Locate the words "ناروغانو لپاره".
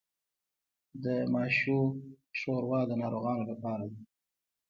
3.01-3.85